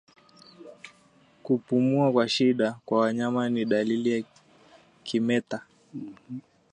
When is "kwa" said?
2.11-2.29, 2.85-2.99